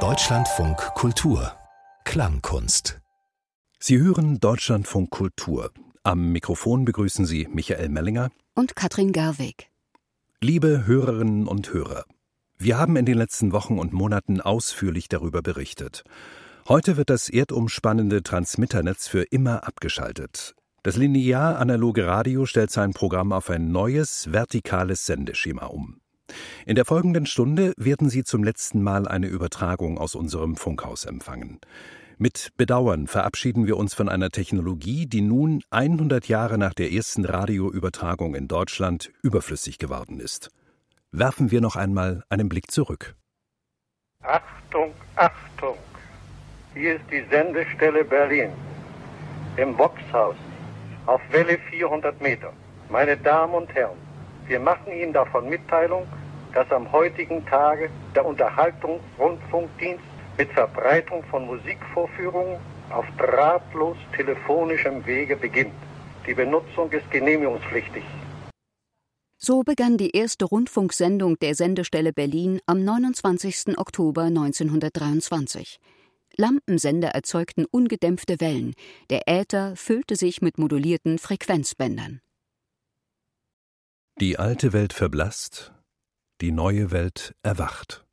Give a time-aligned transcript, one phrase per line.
[0.00, 1.50] Deutschlandfunk Kultur
[2.04, 3.00] Klangkunst
[3.78, 5.70] Sie hören Deutschlandfunk Kultur.
[6.02, 9.70] Am Mikrofon begrüßen Sie Michael Mellinger und Katrin Gerwig.
[10.42, 12.04] Liebe Hörerinnen und Hörer,
[12.58, 16.04] wir haben in den letzten Wochen und Monaten ausführlich darüber berichtet.
[16.68, 20.54] Heute wird das erdumspannende Transmitternetz für immer abgeschaltet.
[20.82, 26.02] Das linear-analoge Radio stellt sein Programm auf ein neues, vertikales Sendeschema um.
[26.64, 31.60] In der folgenden Stunde werden Sie zum letzten Mal eine Übertragung aus unserem Funkhaus empfangen.
[32.18, 37.26] Mit Bedauern verabschieden wir uns von einer Technologie, die nun 100 Jahre nach der ersten
[37.26, 40.50] Radioübertragung in Deutschland überflüssig geworden ist.
[41.12, 43.14] Werfen wir noch einmal einen Blick zurück.
[44.22, 45.76] Achtung, Achtung!
[46.74, 48.50] Hier ist die Sendestelle Berlin
[49.56, 50.36] im Boxhaus
[51.06, 52.52] auf Welle 400 Meter.
[52.88, 53.96] Meine Damen und Herren,
[54.48, 56.06] wir machen Ihnen davon Mitteilung,
[56.52, 60.04] dass am heutigen Tage der Unterhaltungsrundfunkdienst
[60.38, 62.58] mit Verbreitung von Musikvorführungen
[62.90, 65.74] auf drahtlos telefonischem Wege beginnt.
[66.26, 68.04] Die Benutzung ist genehmigungspflichtig.
[69.38, 73.78] So begann die erste Rundfunksendung der Sendestelle Berlin am 29.
[73.78, 75.78] Oktober 1923.
[76.36, 78.74] Lampensender erzeugten ungedämpfte Wellen,
[79.10, 82.20] der Äther füllte sich mit modulierten Frequenzbändern.
[84.18, 85.74] Die alte Welt verblasst,
[86.40, 88.06] die neue Welt erwacht.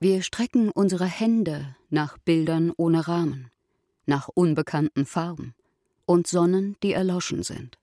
[0.00, 3.48] Wir strecken unsere Hände nach Bildern ohne Rahmen,
[4.06, 5.54] nach unbekannten Farben
[6.04, 7.78] und Sonnen, die erloschen sind.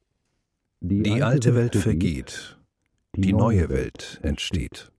[0.81, 2.59] Die alte Welt vergeht,
[3.15, 4.91] die neue Welt entsteht.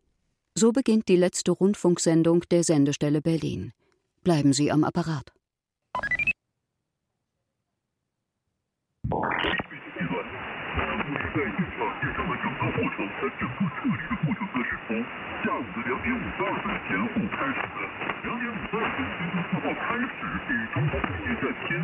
[0.54, 3.74] So beginnt die letzte Rundfunksendung der Sendestelle Berlin.
[4.24, 5.34] Bleiben Sie am Apparat.
[12.96, 14.96] 他整个撤离的过程都是从
[15.44, 17.84] 下午的两点五十二分前后开始的
[18.24, 20.08] 两点五十二分新增四号开始
[20.48, 21.76] 与中国地间站签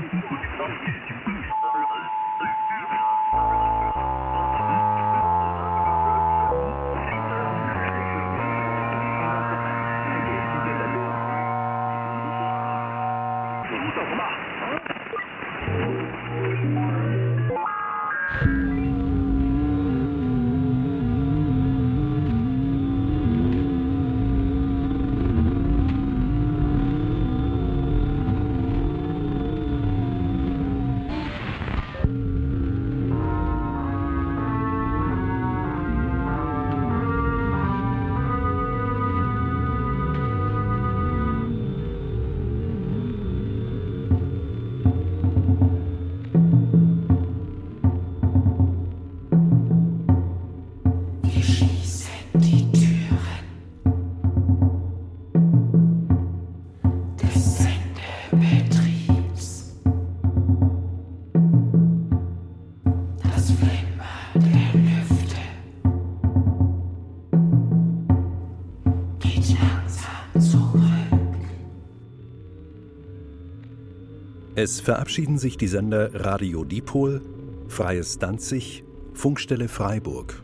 [74.65, 77.21] Es verabschieden sich die Sender Radio Dipol,
[77.69, 78.83] Freies Danzig,
[79.13, 80.43] Funkstelle Freiburg.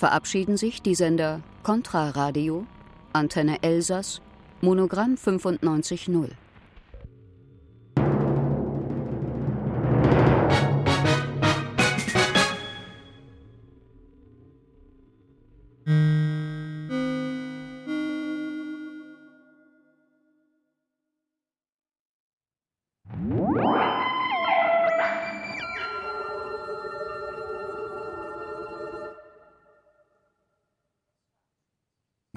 [0.00, 2.64] Verabschieden sich die Sender Kontraradio,
[3.12, 4.22] Antenne Elsass,
[4.62, 6.30] Monogramm 95.0.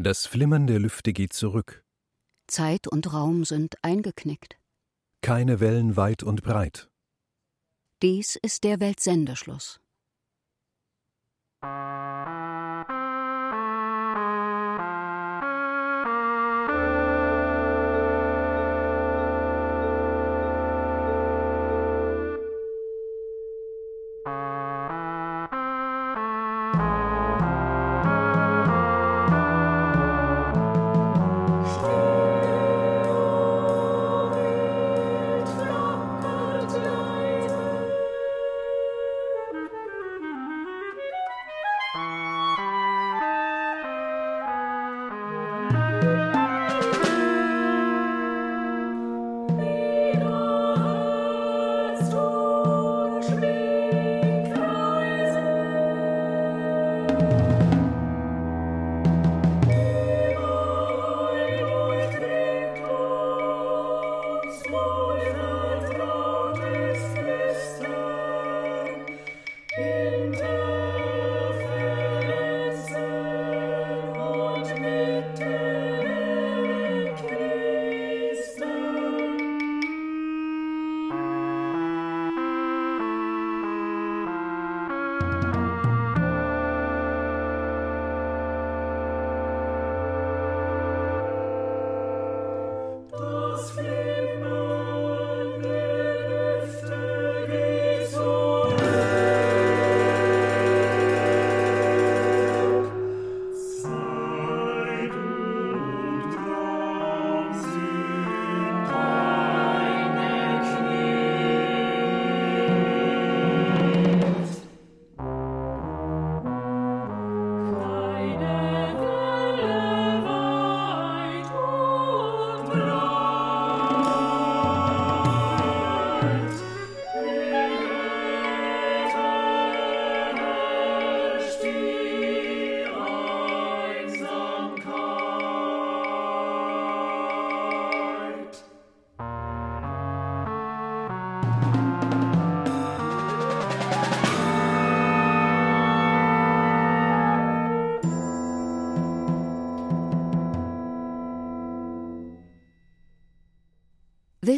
[0.04, 1.82] Das Flimmern der Lüfte geht zurück.
[2.48, 4.58] Zeit und Raum sind eingeknickt.
[5.22, 6.90] Keine Wellen weit und breit.
[8.02, 9.80] Dies ist der Weltsenderschluss.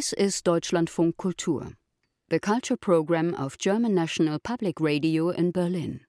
[0.06, 1.72] Dies ist Deutschlandfunk Kultur,
[2.30, 6.00] the culture program of German National Public Radio in Berlin.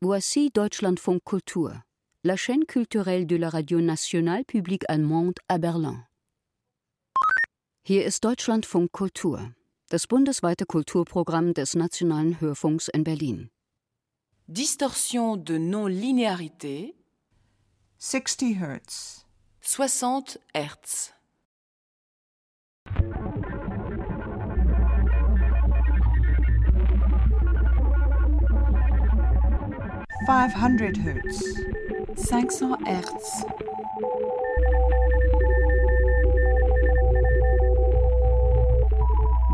[0.00, 1.82] Voici Deutschlandfunk Kultur,
[2.22, 6.06] la chaîne culturelle de la radio nationale publique allemande à Berlin.
[7.82, 9.52] Hier ist Deutschlandfunk Kultur,
[9.88, 13.48] das bundesweite Kulturprogramm des Nationalen Hörfunks in Berlin.
[14.46, 16.94] Distorsion de non-linéarité
[17.98, 19.24] 60 Hertz.
[19.62, 21.15] 60 Hertz.
[30.26, 31.40] Five hundred Hertz.
[32.28, 33.44] 500 Hertz.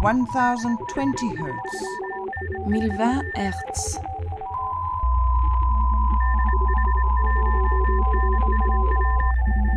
[0.00, 1.84] One thousand twenty Hertz.
[2.64, 2.88] 1020
[3.36, 3.98] Hertz.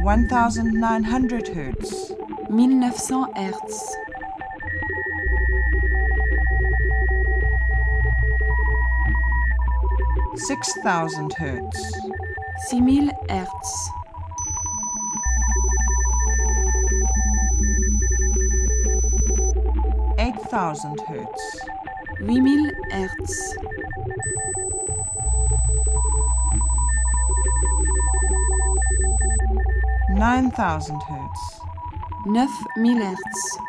[0.02, 2.12] One thousand nine hundred Hertz.
[2.48, 3.96] 1900 Hertz.
[10.48, 11.92] Six thousand Hertz.
[12.70, 13.90] 6000 Hertz.
[20.20, 21.66] Eight thousand Hertz.
[22.22, 23.56] 8000 Hertz.
[30.12, 31.62] Nine thousand Hertz.
[32.28, 33.65] 9000 Hertz.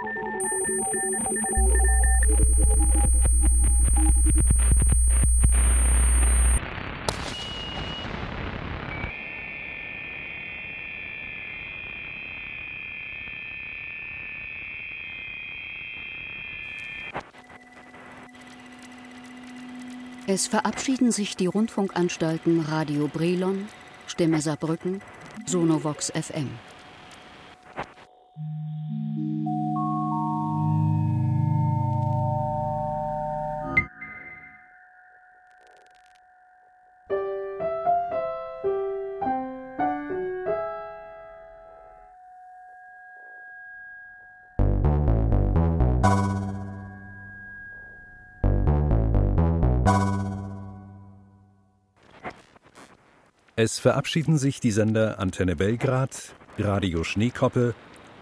[20.37, 23.71] Es verabschieden sich die Rundfunkanstalten Radio Brilon,
[24.07, 25.00] Stimme Saarbrücken,
[25.47, 26.50] Sonovox FM.
[53.66, 57.75] Es verabschieden sich die Sender Antenne Belgrad, Radio Schneekoppe,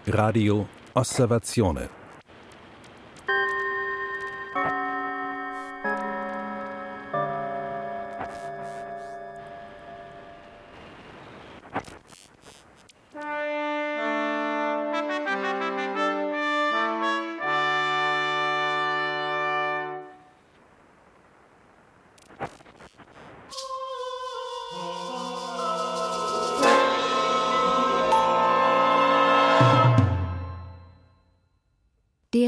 [0.07, 1.87] Radio Osservazione.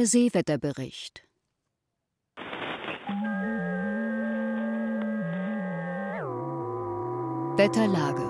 [0.07, 1.23] Seewetterbericht.
[7.57, 8.23] Wetterlage.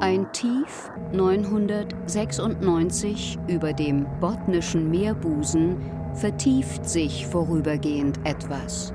[0.00, 5.78] Ein Tief 996 über dem botnischen Meerbusen
[6.14, 8.92] vertieft sich vorübergehend etwas.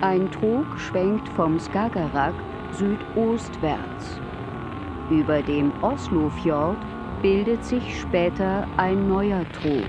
[0.00, 2.34] Ein Trog schwenkt vom Skagerrak
[2.72, 4.20] südostwärts.
[5.10, 6.78] Über dem Oslofjord
[7.22, 9.86] bildet sich später ein neuer Trog.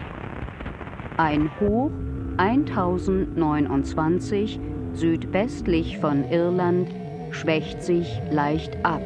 [1.17, 1.91] Ein Hoch
[2.37, 4.59] 1029
[4.93, 6.87] südwestlich von Irland
[7.31, 9.01] schwächt sich leicht ab.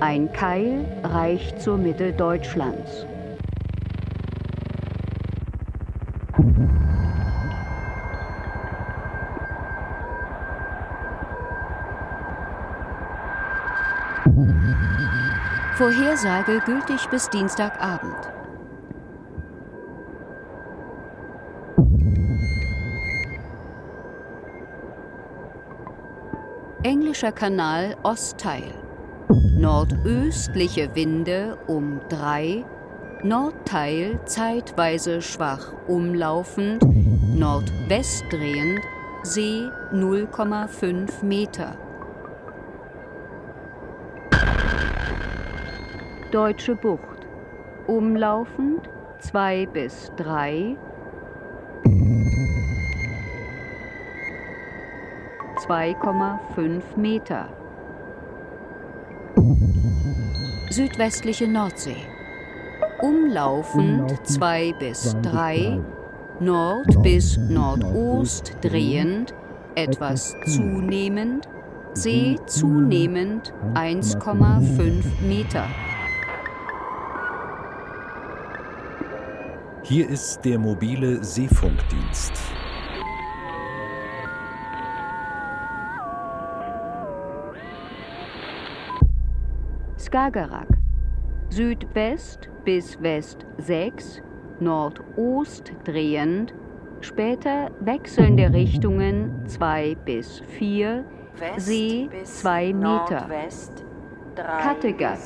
[0.00, 3.06] Ein Keil reicht zur Mitte Deutschlands.
[15.76, 18.16] Vorhersage gültig bis Dienstagabend.
[26.82, 28.72] Englischer Kanal Ostteil.
[29.58, 32.64] Nordöstliche Winde um 3,
[33.22, 36.82] Nordteil zeitweise schwach umlaufend,
[37.34, 38.80] nordwestdrehend,
[39.24, 41.76] See 0,5 Meter.
[46.36, 47.26] Deutsche Bucht.
[47.86, 48.90] Umlaufend
[49.20, 50.76] 2 bis 3.
[55.66, 57.48] 2,5 Meter.
[60.68, 61.96] Südwestliche Nordsee.
[63.00, 65.80] Umlaufend 2 bis 3.
[66.40, 69.32] Nord bis Nordost drehend
[69.74, 71.48] etwas zunehmend,
[71.94, 75.64] See zunehmend 1,5 Meter.
[79.88, 82.32] Hier ist der mobile Seefunkdienst.
[89.96, 90.66] Skagerrak.
[91.50, 94.22] Südwest bis West 6,
[94.58, 96.52] Nordost drehend,
[97.00, 101.04] später wechselnde Richtungen 2 bis 4,
[101.38, 102.80] West See bis 2 Meter.
[102.80, 103.84] Nordwest,
[104.34, 105.20] Kattegat.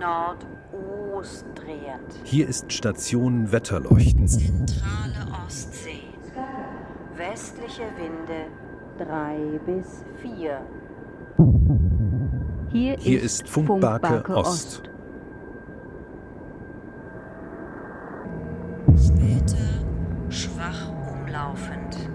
[0.00, 2.14] Nordost drehend.
[2.24, 4.26] Hier ist Station Wetterleuchten.
[4.26, 6.04] Zentrale Ostsee.
[7.16, 8.46] Westliche Winde
[8.98, 10.60] 3 bis 4.
[12.70, 14.82] Hier, Hier ist Funkbarke Ost.
[18.96, 19.84] Später
[20.30, 22.10] schwach umlaufend.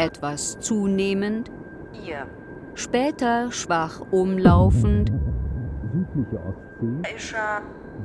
[0.00, 1.50] Etwas zunehmend,
[1.92, 2.26] 4.
[2.74, 5.12] später schwach umlaufend,
[5.92, 7.26] Südliche Ostsee,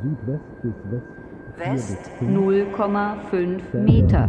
[0.04, 0.74] Südwest bis
[1.58, 4.28] West West 0,5 Meter.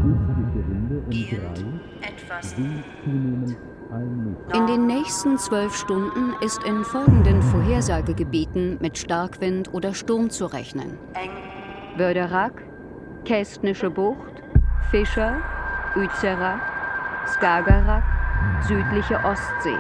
[1.11, 1.65] gehend
[2.03, 3.57] etwas zunehmend
[3.91, 4.59] 1 Meter.
[4.59, 10.99] In den nächsten zwölf Stunden ist in folgenden Vorhersagegebieten mit Starkwind oder Sturm zu rechnen.
[11.15, 11.33] eng
[11.99, 12.63] Wörderak,
[13.25, 14.41] Kästnische Bucht,
[14.93, 15.39] Fischer,
[15.97, 16.61] Uzerak,
[17.27, 18.05] Skagerrak,
[18.67, 19.79] südliche Ostsee.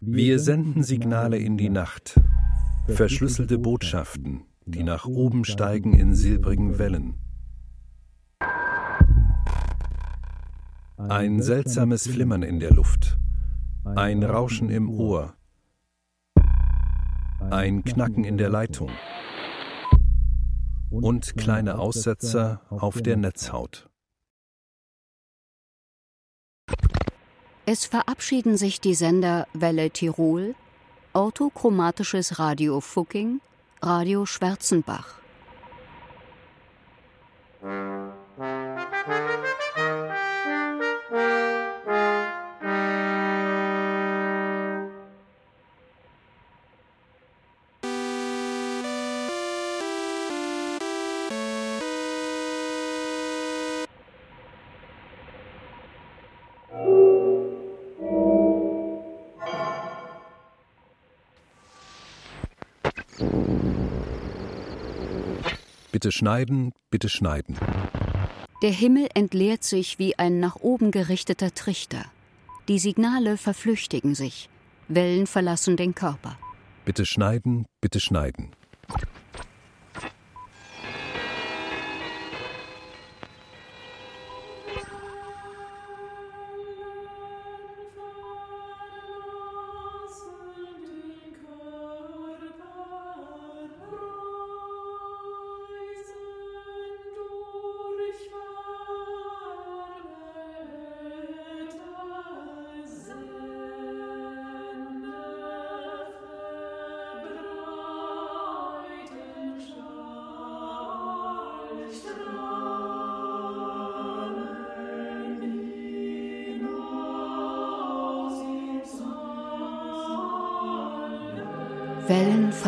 [0.00, 2.20] Wir senden Signale in die Nacht,
[2.86, 7.14] verschlüsselte Botschaften, die nach oben steigen in silbrigen Wellen.
[10.96, 13.18] Ein seltsames Flimmern in der Luft,
[13.84, 15.34] ein Rauschen im Ohr,
[17.50, 18.90] ein Knacken in der Leitung
[20.92, 23.88] und kleine Aussetzer auf der Netzhaut.
[27.64, 30.54] Es verabschieden sich die Sender Welle Tirol,
[31.12, 33.40] orthochromatisches Radio Fucking,
[33.80, 35.20] Radio Schwarzenbach.
[66.02, 67.56] Bitte schneiden, bitte schneiden.
[68.60, 72.06] Der Himmel entleert sich wie ein nach oben gerichteter Trichter.
[72.66, 74.48] Die Signale verflüchtigen sich.
[74.88, 76.36] Wellen verlassen den Körper.
[76.84, 78.50] Bitte schneiden, bitte schneiden.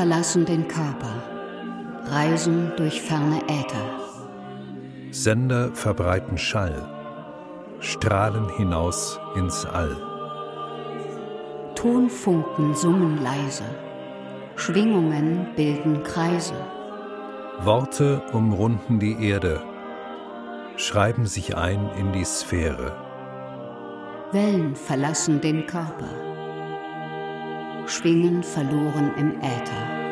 [0.04, 1.14] Verlassen den Körper,
[2.10, 4.02] reisen durch ferne Äther.
[5.10, 6.76] Sender verbreiten Schall,
[7.80, 9.96] strahlen hinaus ins All.
[11.74, 13.64] Tonfunken summen leise,
[14.56, 16.52] Schwingungen bilden Kreise.
[17.62, 19.62] Worte umrunden die Erde,
[20.76, 22.94] schreiben sich ein in die Sphäre.
[24.32, 26.33] Wellen verlassen den Körper,
[27.86, 30.03] schwingen verloren im Äther.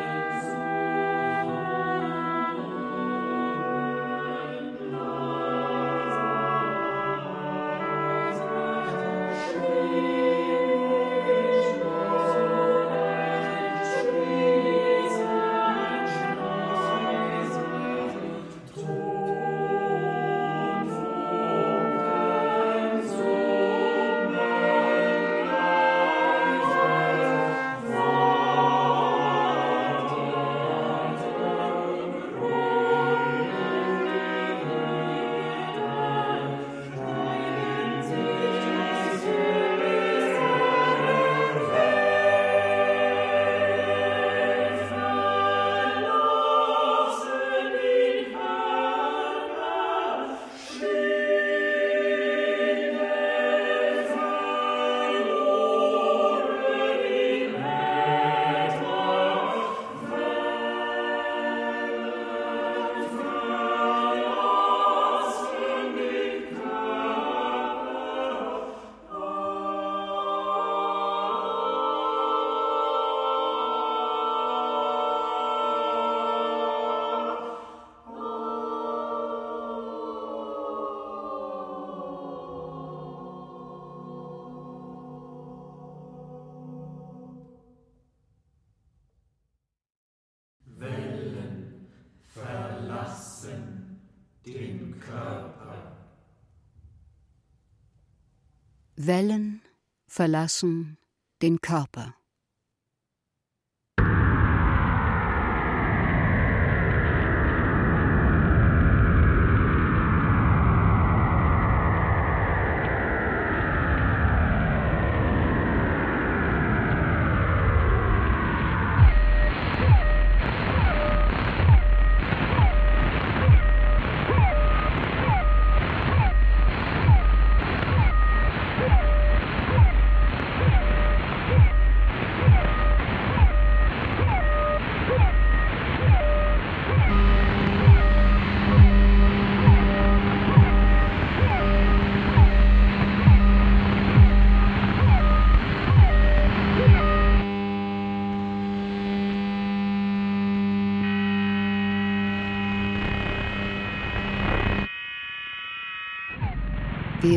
[99.07, 99.61] Wellen
[100.07, 100.97] verlassen
[101.41, 102.15] den Körper.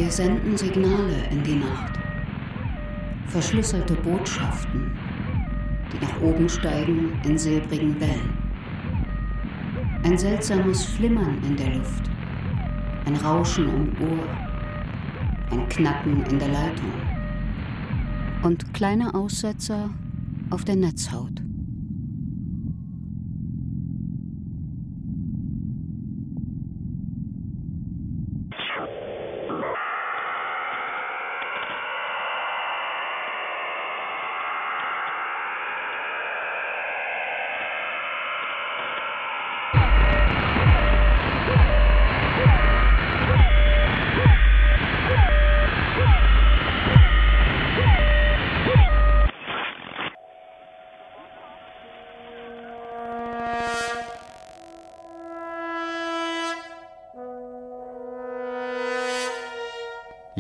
[0.07, 1.99] Wir senden Signale in die Nacht.
[3.27, 4.93] Verschlüsselte Botschaften,
[5.93, 8.39] die nach oben steigen in silbrigen Wellen.
[10.05, 12.09] Ein seltsames Flimmern in der Luft,
[13.05, 14.29] ein Rauschen im Ohr,
[15.51, 16.93] ein Knacken in der Leitung
[18.45, 19.91] und kleine Aussetzer
[20.51, 21.46] auf der Netzhaut.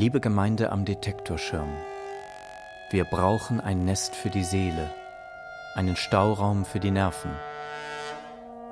[0.06, 1.68] Liebe Gemeinde am Detektorschirm,
[2.90, 4.88] wir brauchen ein Nest für die Seele,
[5.74, 7.32] einen Stauraum für die Nerven.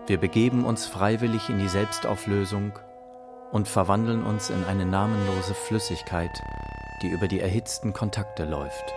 [0.07, 2.79] Wir begeben uns freiwillig in die Selbstauflösung
[3.51, 6.41] und verwandeln uns in eine namenlose Flüssigkeit,
[7.03, 8.95] die über die erhitzten Kontakte läuft.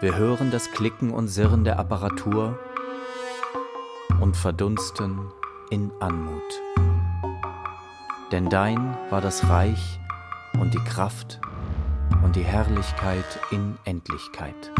[0.00, 2.58] Wir hören das Klicken und Sirren der Apparatur
[4.20, 5.32] und verdunsten
[5.70, 6.71] in Anmut
[8.32, 10.00] denn dein war das Reich
[10.58, 11.40] und die Kraft
[12.24, 14.72] und die Herrlichkeit in Endlichkeit.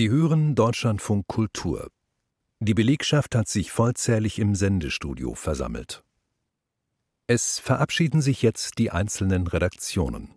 [0.00, 1.90] Sie hören Deutschlandfunk Kultur.
[2.58, 6.02] Die Belegschaft hat sich vollzählig im Sendestudio versammelt.
[7.26, 10.30] Es verabschieden sich jetzt die einzelnen Redaktionen.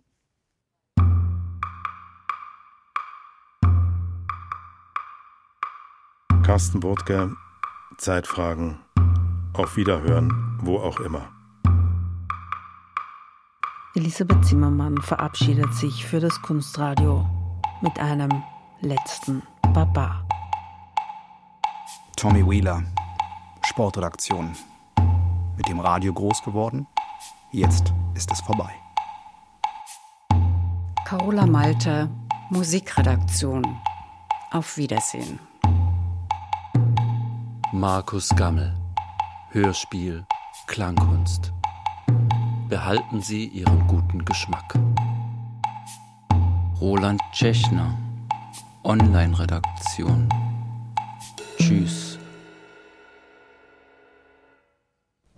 [6.42, 7.34] Carsten Burtke,
[7.96, 8.80] Zeitfragen.
[9.54, 11.32] Auf Wiederhören, wo auch immer.
[13.94, 17.26] Elisabeth Zimmermann verabschiedet sich für das Kunstradio
[17.80, 18.42] mit einem
[18.82, 19.42] letzten
[19.74, 20.24] Baba.
[22.14, 22.84] Tommy Wheeler,
[23.66, 24.54] Sportredaktion.
[25.56, 26.86] Mit dem Radio groß geworden.
[27.50, 28.72] Jetzt ist es vorbei.
[31.04, 32.08] Carola Malte,
[32.50, 33.64] Musikredaktion.
[34.52, 35.40] Auf Wiedersehen.
[37.72, 38.76] Markus Gammel,
[39.50, 40.24] Hörspiel,
[40.68, 41.52] Klangkunst.
[42.68, 44.78] Behalten Sie Ihren guten Geschmack.
[46.80, 47.98] Roland Tschechner,
[48.84, 50.28] Online-Redaktion.
[51.56, 52.18] Tschüss.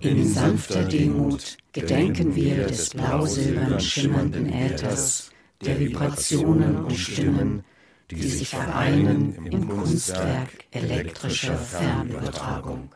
[0.01, 5.31] In sanfter Demut gedenken wir des blau-silbern schimmernden Äthers,
[5.65, 7.65] der Vibrationen und Stimmen,
[8.11, 12.91] die sich vereinen im Kunstwerk elektrischer Fernübertragung.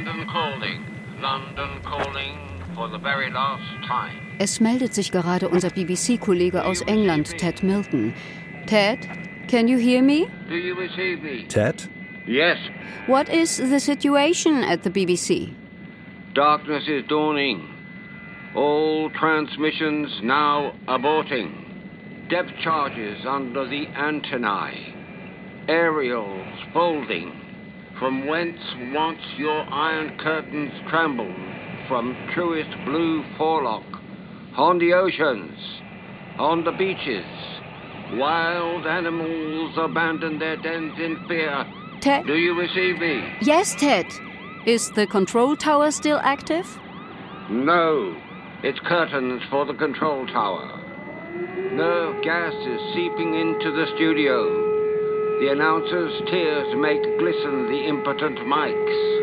[0.00, 0.84] London calling.
[1.20, 4.16] London calling for the very last time.
[4.38, 8.14] Es meldet sich gerade unser BBC-Kollege aus England, Ted Milton.
[8.66, 9.06] Ted,
[9.48, 10.26] can you hear me?
[10.48, 11.44] Do you receive me?
[11.48, 11.86] Ted?
[12.26, 12.56] Yes.
[13.08, 15.52] What is the situation at the BBC?
[16.34, 17.68] Darkness is dawning.
[18.54, 21.52] All transmissions now aborting.
[22.30, 24.94] Depth charges under the antennae.
[25.68, 27.39] Aerials folding.
[28.00, 28.58] From whence
[28.94, 31.36] once your iron curtains trembled,
[31.86, 33.84] from truest blue forelock,
[34.56, 35.58] on the oceans,
[36.38, 37.26] on the beaches,
[38.14, 41.66] wild animals abandon their dens in fear.
[42.00, 42.26] Ted?
[42.26, 43.22] Do you receive me?
[43.42, 44.06] Yes, Ted.
[44.64, 46.66] Is the control tower still active?
[47.50, 48.16] No.
[48.62, 50.74] It's curtains for the control tower.
[51.74, 54.69] Nerve gas is seeping into the studio.
[55.40, 59.20] The announcer's tears make glisten the impotent mics.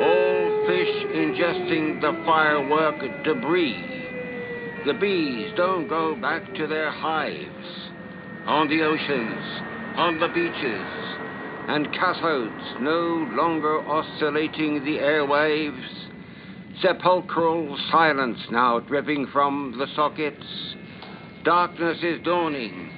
[0.00, 3.74] All fish ingesting the firework debris.
[4.86, 7.90] The bees don't go back to their hives.
[8.46, 9.44] On the oceans,
[9.96, 10.86] on the beaches,
[11.66, 15.82] and cathodes no longer oscillating the airwaves.
[16.80, 20.46] Sepulchral silence now dripping from the sockets.
[21.42, 22.93] Darkness is dawning.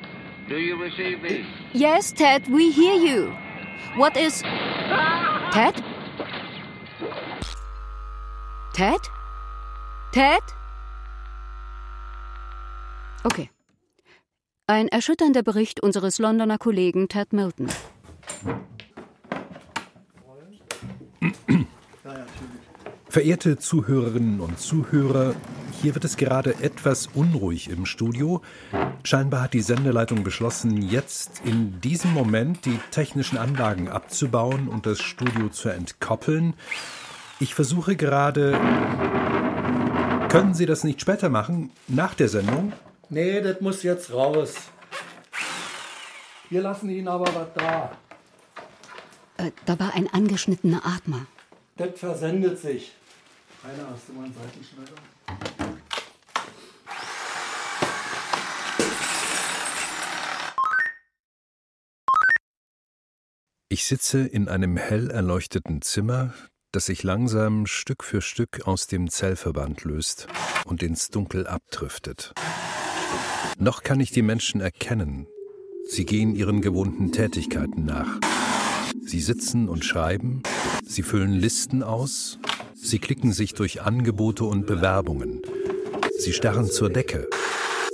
[0.48, 1.44] Do you receive me?
[1.72, 3.34] Yes, Ted, we hear you.
[3.96, 4.42] What is.
[5.52, 5.82] Ted?
[8.72, 9.00] Ted?
[10.12, 10.42] Ted?
[13.24, 13.50] Okay.
[14.68, 17.68] Ein erschütternder Bericht unseres Londoner Kollegen Ted Milton.
[23.08, 25.34] Verehrte Zuhörerinnen und Zuhörer,
[25.82, 28.42] hier wird es gerade etwas unruhig im Studio.
[29.04, 35.00] Scheinbar hat die Sendeleitung beschlossen, jetzt in diesem Moment die technischen Anlagen abzubauen und das
[35.00, 36.54] Studio zu entkoppeln.
[37.40, 38.52] Ich versuche gerade.
[40.28, 42.72] Können Sie das nicht später machen, nach der Sendung?
[43.08, 44.54] Nee, das muss jetzt raus.
[46.50, 47.92] Wir lassen Ihnen aber was da.
[49.36, 51.26] Äh, da war ein angeschnittener Atmer.
[51.76, 52.92] Das versendet sich.
[53.62, 54.92] Rainer, hast du mal einen Seitenschneider?
[63.76, 66.32] Ich sitze in einem hell erleuchteten Zimmer,
[66.72, 70.28] das sich langsam Stück für Stück aus dem Zellverband löst
[70.64, 72.32] und ins Dunkel abdriftet.
[73.58, 75.26] Noch kann ich die Menschen erkennen.
[75.86, 78.18] Sie gehen ihren gewohnten Tätigkeiten nach.
[79.04, 80.42] Sie sitzen und schreiben,
[80.82, 82.38] sie füllen Listen aus,
[82.74, 85.42] sie klicken sich durch Angebote und Bewerbungen.
[86.18, 87.28] Sie starren zur Decke.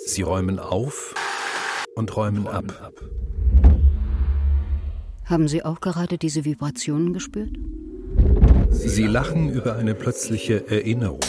[0.06, 1.12] Sie räumen auf
[1.96, 2.92] und räumen ab.
[5.24, 7.56] Haben Sie auch gerade diese Vibrationen gespürt?
[8.70, 11.20] Sie lachen über eine plötzliche Erinnerung.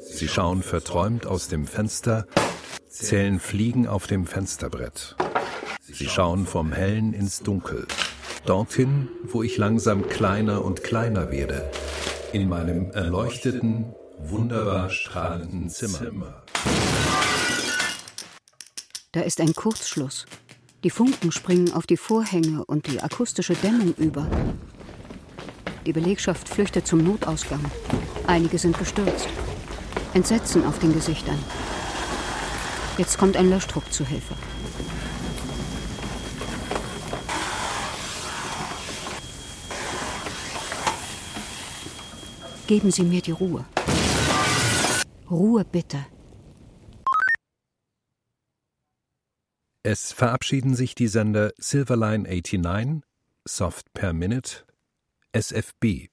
[0.00, 2.26] Sie schauen verträumt aus dem Fenster,
[2.88, 5.16] zählen Fliegen auf dem Fensterbrett.
[5.80, 7.86] Sie schauen vom Hellen ins Dunkel.
[8.46, 11.70] Dorthin, wo ich langsam kleiner und kleiner werde.
[12.32, 16.44] In meinem erleuchteten, wunderbar strahlenden Zimmer.
[19.12, 20.26] Da ist ein Kurzschluss.
[20.84, 24.28] Die Funken springen auf die Vorhänge und die akustische Dämmung über.
[25.86, 27.64] Die Belegschaft flüchtet zum Notausgang.
[28.26, 29.28] Einige sind gestürzt.
[30.12, 31.38] Entsetzen auf den Gesichtern.
[32.98, 34.34] Jetzt kommt ein Löschtrupp zu Hilfe.
[42.66, 43.64] Geben Sie mir die Ruhe.
[45.30, 46.04] Ruhe bitte.
[49.86, 53.02] Es verabschieden sich die Sender Silverline 89,
[53.44, 54.64] Soft per Minute,
[55.32, 56.08] SFB.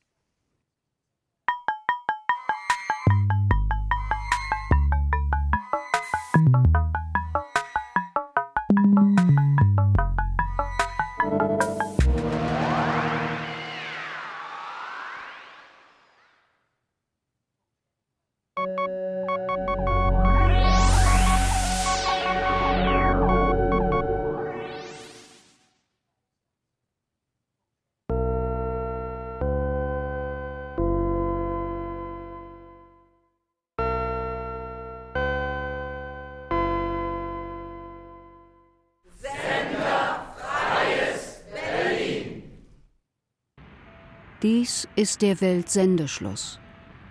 [44.95, 46.59] Ist der Weltsendeschluss.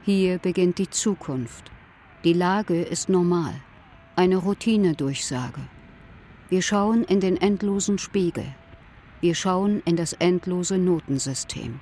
[0.03, 1.71] Hier beginnt die Zukunft.
[2.25, 3.55] Die Lage ist normal.
[4.17, 5.61] Eine Routinedurchsage.
[6.49, 8.47] Wir schauen in den endlosen Spiegel.
[9.21, 11.81] Wir schauen in das endlose Notensystem.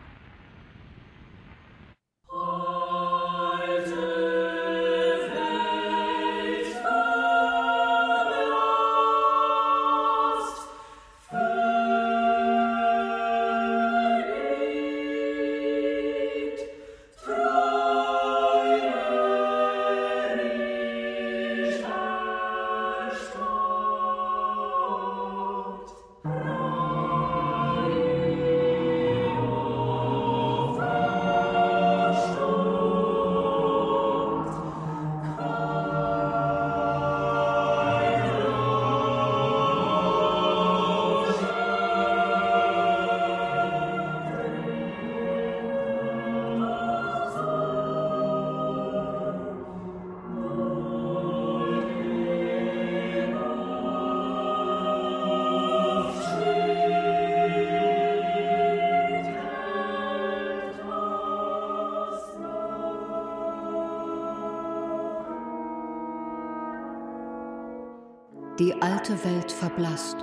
[68.58, 70.16] Die alte Welt verblasst,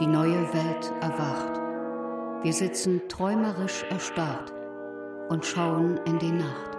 [0.00, 1.60] die neue Welt erwacht.
[2.42, 4.52] Wir sitzen träumerisch erstarrt
[5.28, 6.73] und schauen in die Nacht.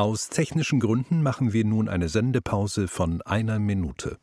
[0.00, 4.16] Aus technischen Gründen machen wir nun eine Sendepause von einer Minute.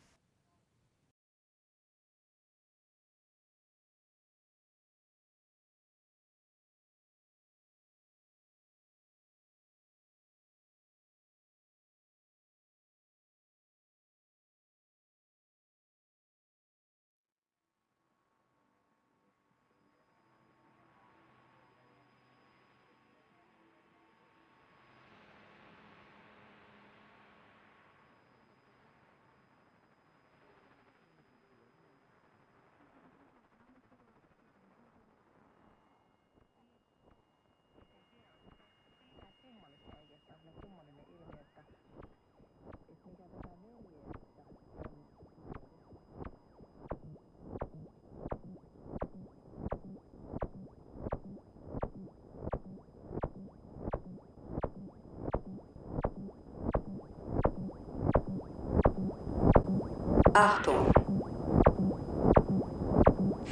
[60.38, 60.86] Achtung.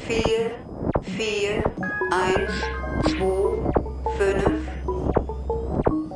[0.05, 0.51] 4,
[1.01, 1.63] 4,
[2.11, 2.47] 1,
[3.17, 3.71] 2,
[4.19, 4.43] 5,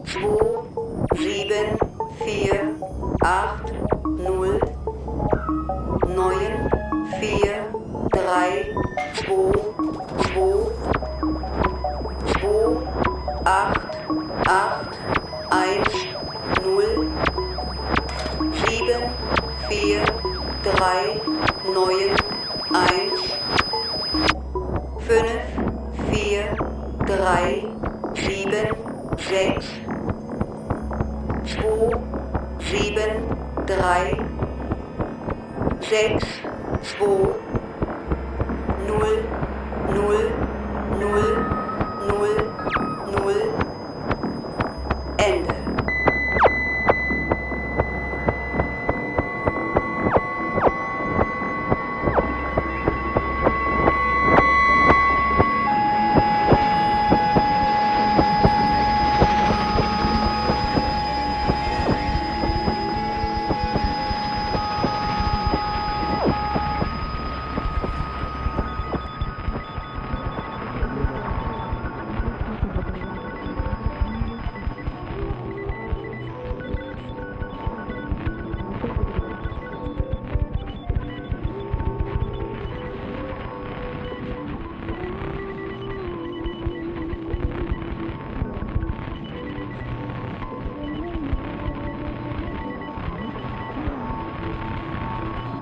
[0.05, 0.69] 2,
[1.17, 1.79] 7,
[2.19, 2.75] 4,
[3.23, 3.73] 8,
[4.19, 4.59] 0,
[6.07, 6.69] 9,
[7.19, 7.65] 4,
[8.13, 8.69] 3,
[9.25, 9.51] 2,
[10.35, 10.69] 2,
[12.39, 12.85] 2,
[13.43, 13.89] 8,
[14.45, 14.78] 8.
[20.79, 21.18] light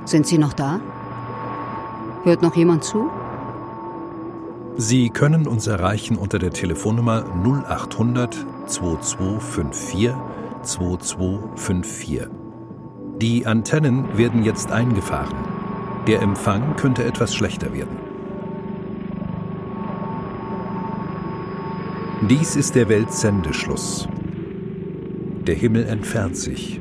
[0.07, 0.79] Sind Sie noch da?
[2.23, 3.09] Hört noch jemand zu?
[4.77, 10.13] Sie können uns erreichen unter der Telefonnummer 0800 2254
[10.61, 12.21] 2254.
[13.21, 15.35] Die Antennen werden jetzt eingefahren.
[16.07, 17.97] Der Empfang könnte etwas schlechter werden.
[22.29, 24.07] Dies ist der Weltsendeschluss.
[25.45, 26.79] Der Himmel entfernt sich.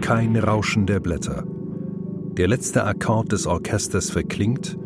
[0.00, 1.44] Kein Rauschen der Blätter.
[2.36, 4.76] Der letzte Akkord des Orchesters verklingt,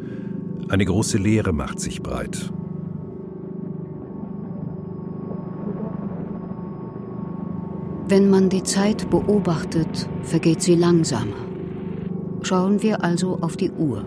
[0.69, 2.53] eine große Leere macht sich breit.
[8.07, 11.45] Wenn man die Zeit beobachtet, vergeht sie langsamer.
[12.43, 14.05] Schauen wir also auf die Uhr.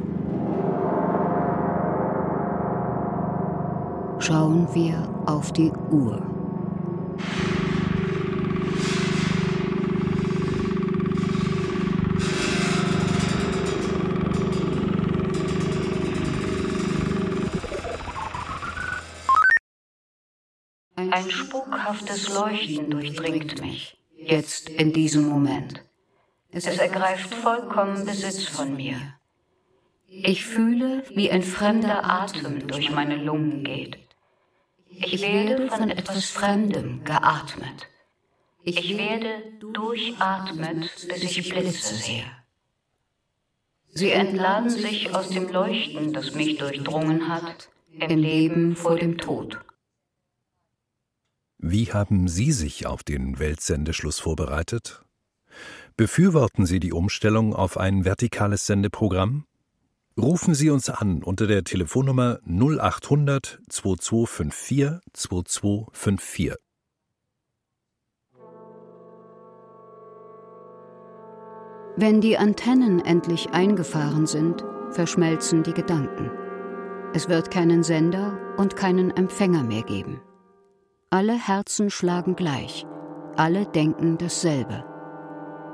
[4.19, 6.32] Schauen wir auf die Uhr.
[21.23, 25.81] Ein spukhaftes Leuchten durchdringt mich, jetzt in diesem Moment.
[26.51, 28.97] Es ergreift vollkommen Besitz von mir.
[30.07, 33.97] Ich fühle, wie ein fremder Atem durch meine Lungen geht.
[34.89, 37.87] Ich werde von etwas Fremdem geatmet.
[38.63, 42.25] Ich werde durchatmet, bis ich Blitze sehe.
[43.91, 49.57] Sie entladen sich aus dem Leuchten, das mich durchdrungen hat, im Leben vor dem Tod.
[51.57, 55.03] Wie haben Sie sich auf den Weltsendeschluss vorbereitet?
[55.95, 59.45] Befürworten Sie die Umstellung auf ein vertikales Sendeprogramm?
[60.17, 66.55] Rufen Sie uns an unter der Telefonnummer 0800 2254 2254.
[71.95, 76.31] Wenn die Antennen endlich eingefahren sind, verschmelzen die Gedanken.
[77.13, 80.19] Es wird keinen Sender und keinen Empfänger mehr geben.
[81.13, 82.87] Alle Herzen schlagen gleich,
[83.35, 84.83] alle denken dasselbe.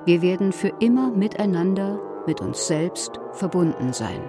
[0.03, 4.19] Wir werden für immer miteinander, mit uns selbst verbunden sein.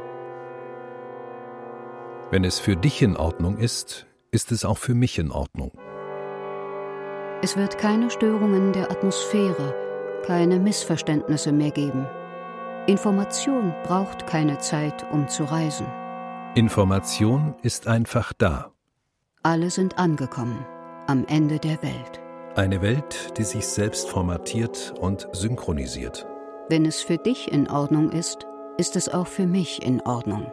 [2.30, 5.72] Wenn es für dich in Ordnung ist, ist es auch für mich in Ordnung.
[7.42, 9.74] Es wird keine Störungen der Atmosphäre,
[10.24, 12.06] keine Missverständnisse mehr geben.
[12.86, 15.88] Information braucht keine Zeit, um zu reisen.
[16.54, 18.70] Information ist einfach da.
[19.42, 20.66] Alle sind angekommen,
[21.11, 22.20] am Ende der Welt.
[22.54, 26.24] Eine Welt, die sich selbst formatiert und synchronisiert.
[26.68, 28.46] Wenn es für dich in Ordnung ist,
[28.78, 30.52] ist es auch für mich in Ordnung.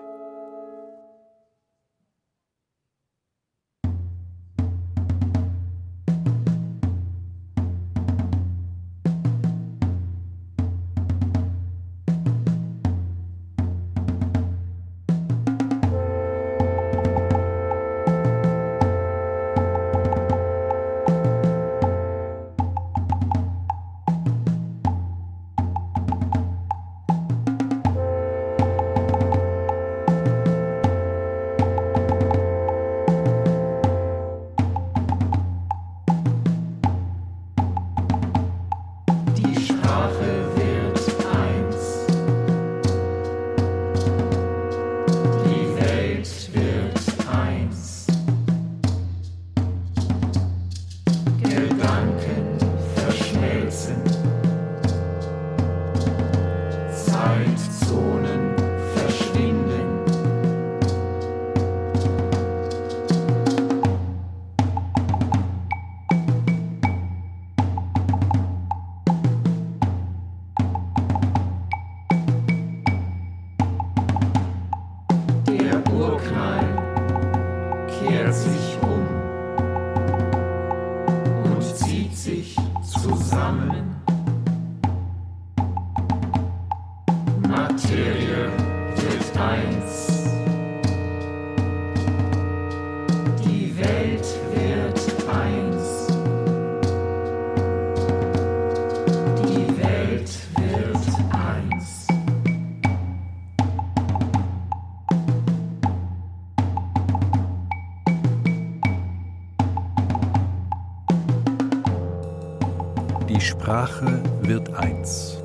[113.68, 115.40] Sprache wird eins.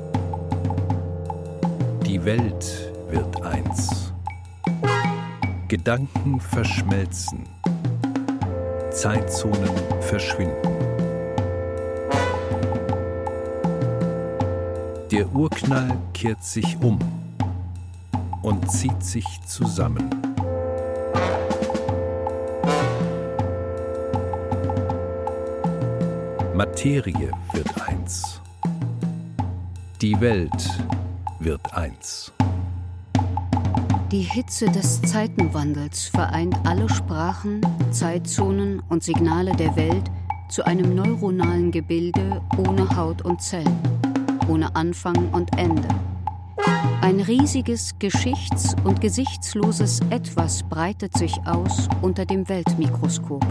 [2.05, 4.13] Die Welt wird eins.
[5.67, 7.43] Gedanken verschmelzen.
[8.91, 10.55] Zeitzonen verschwinden.
[15.11, 16.99] Der Urknall kehrt sich um
[18.41, 20.32] und zieht sich zusammen.
[26.65, 28.39] Materie wird eins.
[30.01, 30.79] Die Welt
[31.39, 32.31] wird eins.
[34.13, 37.59] Die Hitze des Zeitenwandels vereint alle Sprachen,
[37.91, 40.09] Zeitzonen und Signale der Welt
[40.47, 43.77] zu einem neuronalen Gebilde ohne Haut und Zellen,
[44.47, 45.89] ohne Anfang und Ende.
[47.01, 53.45] Ein riesiges, geschichts- und gesichtsloses Etwas breitet sich aus unter dem Weltmikroskop.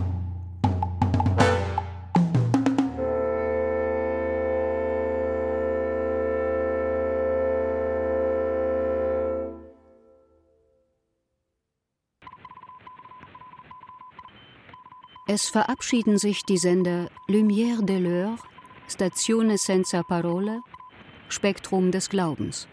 [15.35, 18.37] Es verabschieden sich die Sender Lumière de l'heure,
[18.87, 20.61] Stazione senza parole,
[21.31, 22.69] Spektrum des Glaubens.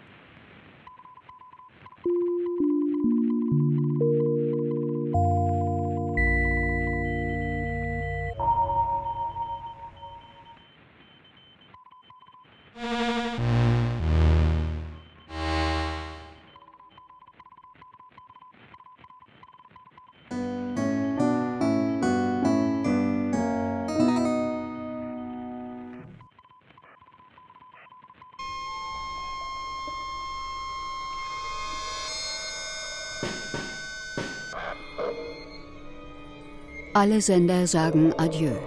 [36.99, 38.57] Alle Sender sagen Adieu.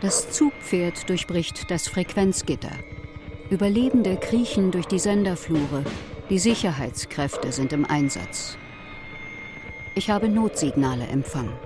[0.00, 2.70] Das Zugpferd durchbricht das Frequenzgitter.
[3.50, 5.82] Überlebende kriechen durch die Senderflure.
[6.30, 8.56] Die Sicherheitskräfte sind im Einsatz.
[9.96, 11.56] Ich habe Notsignale empfangen.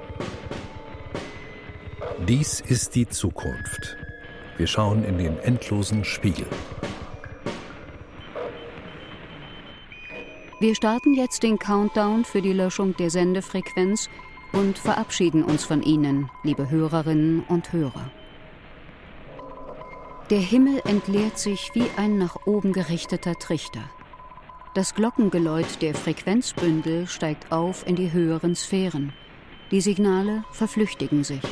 [2.26, 3.98] Dies ist die Zukunft.
[4.56, 6.46] Wir schauen in den endlosen Spiegel.
[10.60, 14.10] Wir starten jetzt den Countdown für die Löschung der Sendefrequenz
[14.52, 18.10] und verabschieden uns von Ihnen, liebe Hörerinnen und Hörer.
[20.30, 23.88] Der Himmel entleert sich wie ein nach oben gerichteter Trichter.
[24.74, 29.12] Das Glockengeläut der Frequenzbündel steigt auf in die höheren Sphären.
[29.70, 31.42] Die Signale verflüchtigen sich.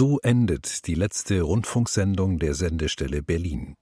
[0.00, 3.74] So endet die letzte Rundfunksendung der Sendestelle Berlin.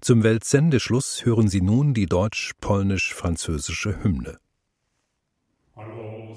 [0.00, 4.38] Zum Weltsendeschluss hören Sie nun die deutsch-polnisch-französische Hymne.
[5.74, 6.32] Hallo,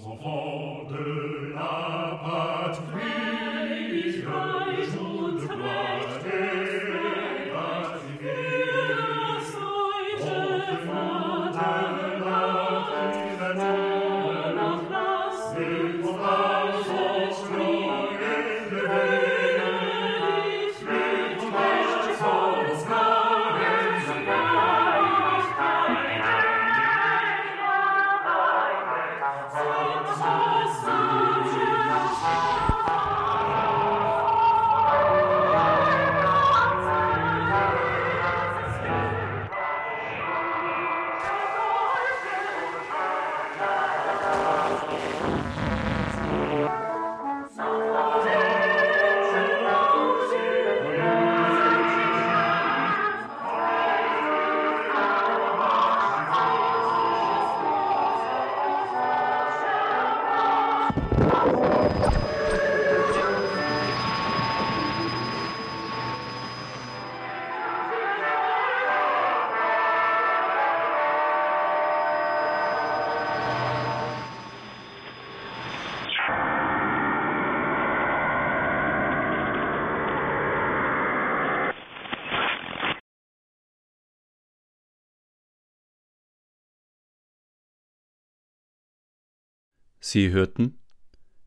[90.11, 90.79] Sie hörten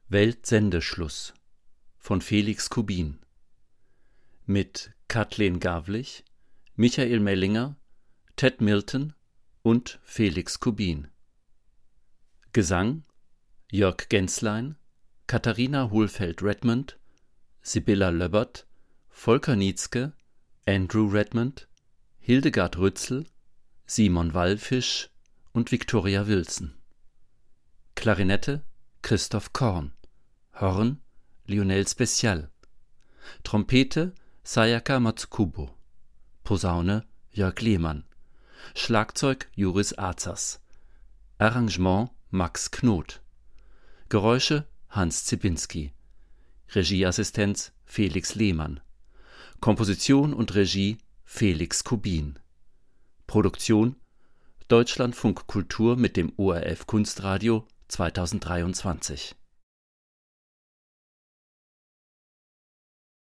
[0.08, 1.34] Weltsendeschluss
[1.98, 3.18] von Felix Kubin
[4.46, 6.22] mit Kathleen Gavlich,
[6.76, 7.76] Michael Mellinger,
[8.36, 9.14] Ted Milton
[9.62, 11.08] und Felix Kubin.
[12.52, 13.02] Gesang
[13.72, 14.76] Jörg Genslein,
[15.26, 17.00] Katharina Hohlfeld-Redmond,
[17.62, 18.68] Sibylla Löbbert,
[19.08, 20.12] Volker Nietzke,
[20.66, 21.66] Andrew Redmond,
[22.20, 23.26] Hildegard Rützel,
[23.86, 25.10] Simon Wallfisch
[25.52, 26.76] und Victoria Wilson.
[28.02, 28.64] Klarinette
[29.00, 29.92] Christoph Korn,
[30.54, 31.00] Horn
[31.46, 32.50] Lionel Special,
[33.44, 35.70] Trompete Sayaka Matsukubo,
[36.42, 38.02] Posaune Jörg Lehmann,
[38.74, 40.58] Schlagzeug Juris Azas,
[41.38, 43.20] Arrangement Max Knot,
[44.08, 45.92] Geräusche Hans Zibinski,
[46.70, 48.80] Regieassistenz Felix Lehmann,
[49.60, 52.36] Komposition und Regie Felix Kubin,
[53.28, 53.94] Produktion
[54.66, 59.34] Deutschlandfunk Kultur mit dem ORF Kunstradio 2023